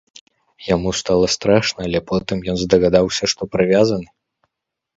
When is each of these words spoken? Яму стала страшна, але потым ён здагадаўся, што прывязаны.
Яму 0.75 0.93
стала 0.99 1.25
страшна, 1.33 1.79
але 1.89 1.99
потым 2.13 2.37
ён 2.55 2.59
здагадаўся, 2.63 3.23
што 3.35 3.41
прывязаны. 3.57 4.07